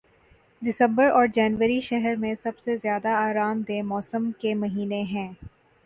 دسمبر 0.61 1.09
اور 1.09 1.25
جنوری 1.33 1.79
شہر 1.81 2.15
میں 2.15 2.33
سب 2.43 2.59
سے 2.59 2.77
زیادہ 2.77 3.09
آرام 3.19 3.61
دہ 3.61 3.81
موسم 3.83 4.31
کے 4.39 4.53
مہینے 4.55 5.01
ہیں 5.09 5.31